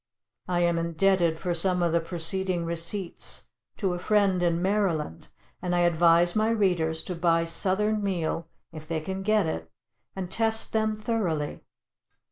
I 0.47 0.61
am 0.61 0.79
indebted 0.79 1.37
for 1.37 1.53
some 1.53 1.83
of 1.83 1.91
the 1.91 1.99
preceding 1.99 2.65
receipts 2.65 3.45
to 3.77 3.93
a 3.93 3.99
friend 3.99 4.41
in 4.41 4.59
Maryland, 4.59 5.27
and 5.61 5.75
I 5.75 5.81
advise 5.81 6.35
my 6.35 6.49
readers 6.49 7.03
to 7.03 7.13
buy 7.15 7.45
Southern 7.45 8.01
meal, 8.01 8.47
if 8.71 8.87
they 8.87 8.99
can 8.99 9.21
get 9.21 9.45
it, 9.45 9.69
and 10.15 10.31
test 10.31 10.73
them 10.73 10.95
thoroughly. 10.95 11.59